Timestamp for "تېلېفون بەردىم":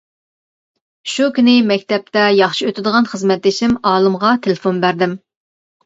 4.45-5.19